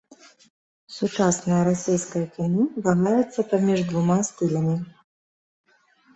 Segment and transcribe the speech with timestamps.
[0.95, 4.77] Сучаснае расейскае кіно вагаецца паміж двума стылямі.